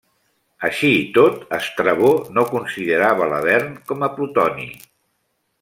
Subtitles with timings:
[0.69, 2.09] Així i tot, Estrabó
[2.39, 4.71] no considerava l'Avern com a plutoni.